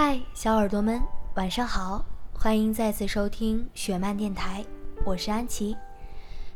[0.00, 1.02] 嗨，小耳朵们，
[1.34, 2.04] 晚上好！
[2.32, 4.64] 欢迎再次收听雪漫电台，
[5.04, 5.76] 我是安琪。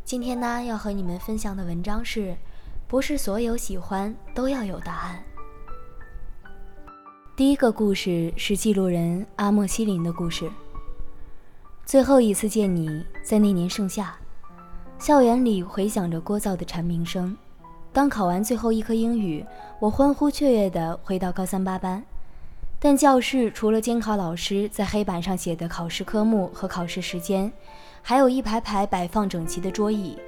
[0.05, 2.37] 今天呢，要和你们分享的文章是：
[2.87, 5.21] 不是所有喜欢都要有答案。
[7.35, 10.49] 第一个故事是记录人阿莫西林的故事。
[11.85, 14.15] 最后一次见你在那年盛夏，
[15.01, 17.37] 校园里回响着聒噪的蝉鸣声。
[17.93, 19.45] 当考完最后一科英语，
[19.81, 22.03] 我欢呼雀跃地回到高三八班，
[22.85, 27.51] 但教室除了监考老师在黑板上写的考试科目和考试时间，
[28.03, 30.19] 还有一排排摆放整齐的桌椅，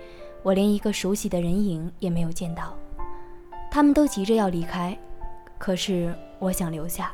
[0.45, 2.73] 我连一个熟悉的人影也没有见到。
[3.73, 4.97] 他们都急着要离开，
[5.59, 7.11] 可是我想留下。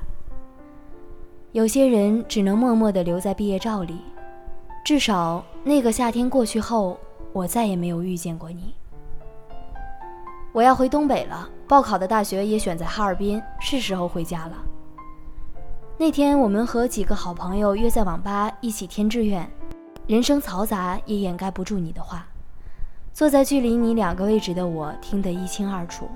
[1.52, 4.02] 有些人只能默默地留在毕业照里，
[4.84, 6.98] 至少那个夏天过去后，
[7.32, 8.74] 我再也没有遇见过你。
[10.52, 14.66] 我要回东北了，报考的大学也选在哈尔滨，是时候回家了。
[16.00, 19.46] 那天我们和几个好朋友约在网吧一起填志愿，
[20.06, 22.26] 人声嘈杂也掩盖不住你的话。
[23.12, 26.08] 坐在距离你两个位置的我听得一清二楚。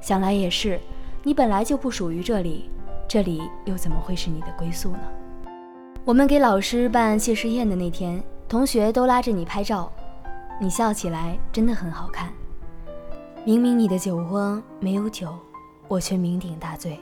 [0.00, 0.80] 想来也是，
[1.22, 2.68] 你本来就不属于这里，
[3.06, 5.04] 这里又怎么会是你的归宿呢？
[6.04, 9.88] 我们给老师办谢师宴的那天，同学都拉着你拍照，
[10.60, 12.28] 你笑起来真的很好看。
[13.44, 15.32] 明明你的酒窝没有酒，
[15.86, 16.98] 我却酩酊大醉。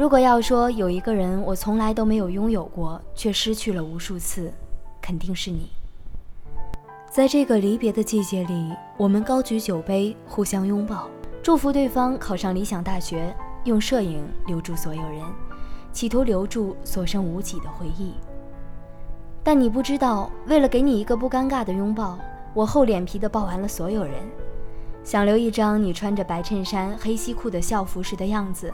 [0.00, 4.50] 如果要说有一个人我从来都没有拥有过，却失去了无数次，
[4.98, 5.68] 肯定是你。
[7.10, 11.06] 在这个离别的季节里，我们高举酒杯，互相拥抱，
[11.42, 15.20] 祝福对方考上理想大学，用摄影留住所有人，
[15.92, 18.14] 企图留住所剩无几的回忆。
[19.44, 22.18] 但你不知道，为了给你一个不尴尬的拥抱，
[22.54, 24.14] 我厚脸皮的抱完了所有人。
[25.10, 28.72] 想留一张你穿着白衬衫、黑西裤的校服时的样子，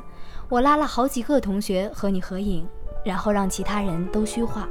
[0.51, 2.69] 我拉了好几个同学和你合影，
[3.03, 4.69] 然后让其他人都虚化。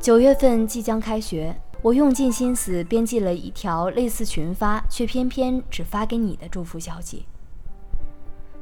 [0.00, 7.24] 九月份即将开学，我用尽心思编辑了一条类似群发，却偏偏只发给你的祝福消息。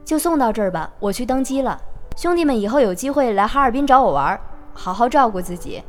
[0.04, 1.80] 就送到这儿吧，我去登机了。
[2.14, 4.38] 兄弟们以后有机会来哈尔滨找我玩，
[4.74, 5.82] 好好照顾自己。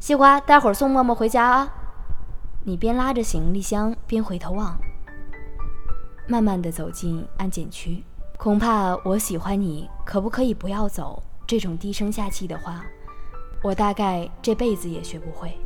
[0.00, 1.76] 西瓜，待会儿送默默回家啊。
[2.62, 4.78] 你边拉着行李箱边回头望，
[6.28, 8.02] 慢慢的走进安检区。
[8.36, 11.22] 恐怕我喜欢你，可不可以不要走？
[11.46, 12.84] 这种低声下气的话，
[13.62, 15.56] 我大概这辈子也学不会。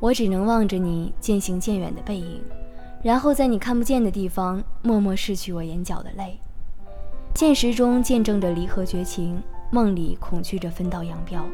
[0.00, 2.42] 我只能望着你渐行渐远的背影，
[3.02, 6.40] 然后在你看不见的地方默默拭去我眼角的泪。
[7.34, 11.44] 现实中见证着离合绝情，梦里恐惧着分道扬镳，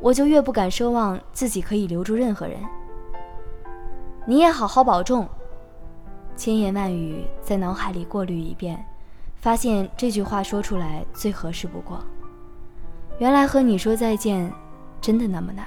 [0.00, 2.60] 我就越不敢奢望自己可以留住任何人。
[4.28, 5.26] 你也好好保重。
[6.36, 8.78] 千言万语在脑海里过滤一遍，
[9.36, 11.98] 发现这句话说出来最合适不过。
[13.18, 14.52] 原来和你说再见，
[15.00, 15.64] 真的那么难。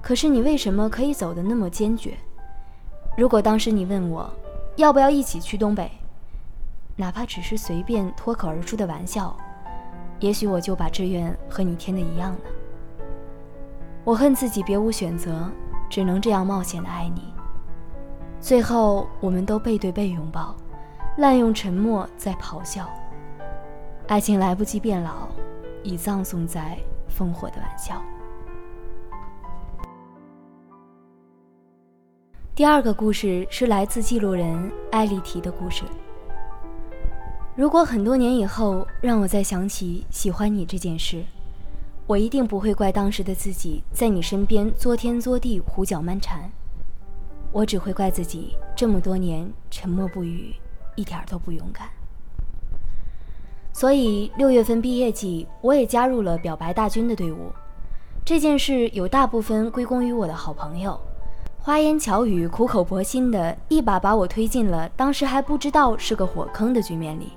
[0.00, 2.16] 可是你为什么可以走得那么坚决？
[3.18, 4.30] 如果当时你问我，
[4.76, 5.90] 要不要一起去东北，
[6.94, 9.36] 哪怕只是随便脱口而出的玩笑，
[10.20, 12.40] 也许我就把志愿和你填的一样了。
[14.04, 15.50] 我恨自己别无选择，
[15.90, 17.24] 只能这样冒险的爱你。
[18.40, 20.56] 最后，我们都背对背拥抱，
[21.18, 22.88] 滥用沉默在咆哮。
[24.08, 25.28] 爱情来不及变老，
[25.82, 26.78] 已葬送在
[27.14, 28.00] 烽火的玩笑。
[32.54, 35.84] 第二个故事是来自记录人艾丽缇的故事。
[37.54, 41.22] 如果很多年以后让我再想起喜欢你这件事，
[42.06, 46.50] 我一定不会怪当时的自己在你身边作天作地、胡搅蛮缠。
[47.52, 50.54] 我只会怪自己这么多年沉默不语，
[50.94, 51.88] 一点都不勇敢。
[53.72, 57.52] 所以六月份毕业季，我也加入了表白大军的队伍。
[58.24, 61.00] 这件事有大部分归功于我的好朋友，
[61.58, 67.32] 花言巧语、苦口婆心的一把把我推进了当时还不知道是个火坑的局面里。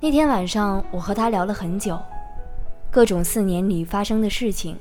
[0.00, 1.98] 那天晚上，我和他聊了很久，
[2.90, 4.76] 各种四年里发生的事情，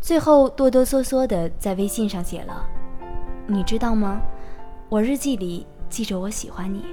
[0.00, 2.66] 最后哆哆嗦嗦的在微信上写了。
[3.46, 4.20] 你知道吗？
[4.88, 6.84] 我日记里记着我喜欢你。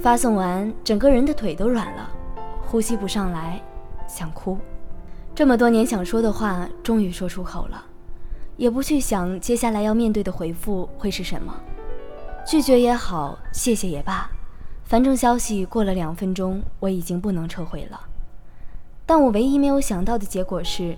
[0.00, 2.10] 发送完，整个人的腿都软了，
[2.66, 3.60] 呼吸不上来，
[4.06, 4.58] 想哭。
[5.34, 7.82] 这么多年想说的话，终于说出口了，
[8.56, 11.54] 也不去想接下来要面对的回复会是什么。
[12.46, 14.30] 拒绝也好，谢谢也罢，
[14.84, 17.98] 反正消息过了两分钟，我已经不能撤回了。
[19.06, 20.96] 但我唯一没有想到的结果是，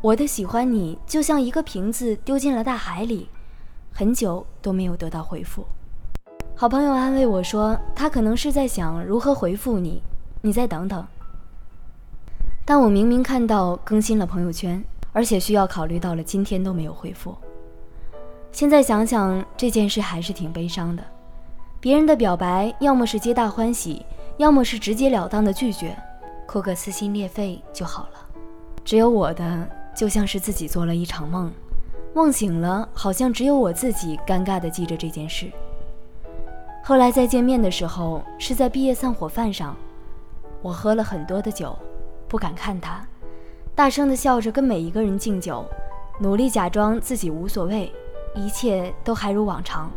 [0.00, 3.28] 我的喜欢你就像一个瓶子丢进了大海里。
[3.96, 5.64] 很久都没有得到回复，
[6.56, 10.02] 好朋友安慰我说，他可能是在想如何回复你，
[10.42, 11.06] 你再等等。
[12.64, 14.82] 但我明明看到更新了朋友圈，
[15.12, 17.36] 而且需要考虑到了今天都没有回复。
[18.50, 21.04] 现在想想这件事还是挺悲伤的。
[21.78, 24.04] 别人的表白要么是皆大欢喜，
[24.38, 25.96] 要么是直截了当的拒绝，
[26.48, 28.26] 哭个撕心裂肺就好了。
[28.84, 31.52] 只有我的，就像是自己做了一场梦，
[32.14, 35.50] 梦醒了，好像只有我自己尴尬的记着这件事。
[36.84, 39.76] 后来再见面的时候，是在毕业散伙饭上，
[40.62, 41.76] 我喝了很多的酒，
[42.28, 43.04] 不敢看他，
[43.74, 45.64] 大声的笑着跟每一个人敬酒，
[46.20, 47.92] 努力假装自己无所谓，
[48.36, 49.90] 一切都还如往常，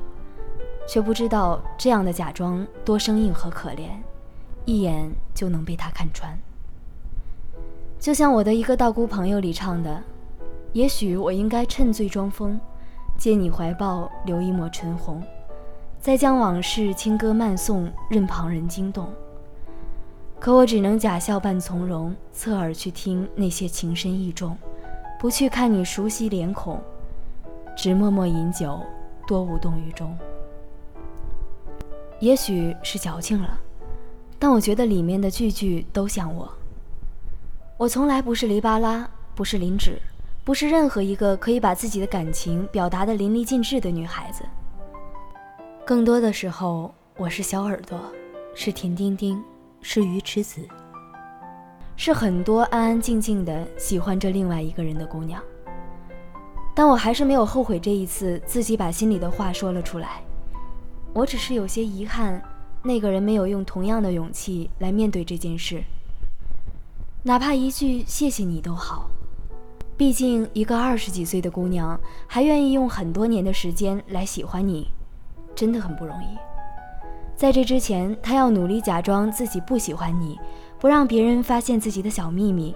[0.88, 3.90] 却不知道这样的假装多生硬和可怜，
[4.66, 6.36] 一眼就能被他看穿。
[8.00, 10.02] 就像我的一个道姑朋友里唱的
[10.78, 12.60] ：“也许我应该趁醉装疯，
[13.18, 15.24] 借你怀抱留一抹唇红。”
[16.00, 19.10] 再将往事轻歌慢诵，任旁人惊动。
[20.40, 24.56] 可我只能假笑扮从容，侧耳去听那些情深意重，
[25.20, 26.80] 不去看你熟悉脸孔，
[27.76, 28.80] 只默默饮酒，
[29.26, 30.16] 多无动于衷。
[32.20, 33.60] 也许是矫情了，
[34.38, 36.48] 但我觉得里面的句句都像我。
[37.78, 40.00] 我从来不是黎巴拉，不是林芷，
[40.48, 44.46] 不是任何一个可以把自己的感情表达的淋漓尽致的女孩子。
[45.86, 48.00] 更多的时候，我是小耳朵，
[48.56, 49.44] 是甜丁丁，
[49.82, 50.66] 是鱼池子，
[51.98, 55.44] 是很多安安静静的喜欢着另外一个人的姑娘。
[56.74, 60.22] 但我还是没有后悔这一次自己把心里的话说了出来。
[61.12, 62.42] 我只是有些遗憾，
[62.82, 65.84] 那个人没有用同样的勇气来面对这件事。
[67.24, 69.10] 哪怕一句谢谢你都好，
[69.98, 74.88] 毕竟一个二十几岁的姑娘还愿意用很多年的时间来喜欢你。
[75.56, 76.38] 真的很不容易，
[77.36, 80.38] 在这之前，她要努力假装自己不喜欢你，
[80.78, 82.76] 不让别人发现自己的小秘密，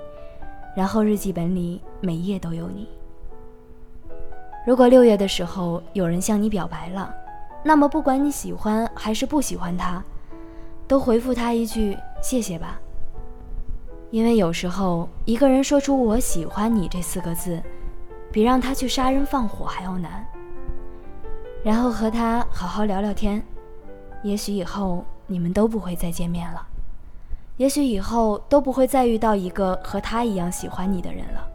[0.75, 2.89] 然后日记本里每页都有你。
[4.65, 7.13] 如果六月的时候有人向你表白了，
[7.63, 10.03] 那么不管你喜欢还是不喜欢他，
[10.87, 12.79] 都回复他一句谢谢吧。
[14.11, 17.61] 因为有时候一个人说出“我喜欢你”这四个字，
[18.31, 20.25] 比让他去杀人放火还要难。
[21.63, 23.41] 然后和他好好聊聊天，
[24.21, 26.67] 也许以后你们都不会再见面了，
[27.55, 31.47] 也许以后都不会再遇到一个和他一样喜欢你的人了。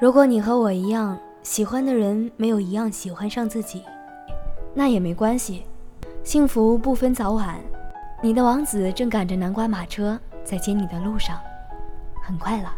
[0.00, 3.82] 如果你和我一样喜欢的人没有一样喜欢上自己，
[4.74, 5.64] 那也没关系，
[6.22, 7.58] 幸福不分早晚。
[8.20, 11.40] 你的王子正赶着南瓜马车在接你的路上，
[12.22, 12.72] 很快了。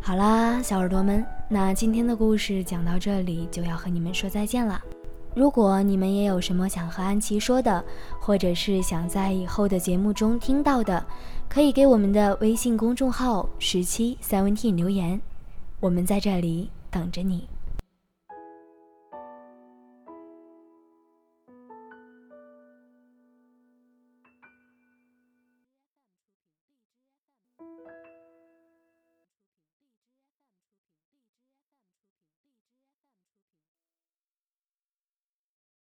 [0.00, 4.80] 好啦，小耳朵们，那今天的故事讲到这里就要和你们说再见了。
[5.34, 7.84] 如果你们也有什么想和安琪说的，
[8.18, 11.04] 或者是想在以后的节目中听到的，
[11.48, 15.20] 可以给我们的微信公众号十七 seventeen 留言，
[15.78, 17.46] 我们在这里等着你。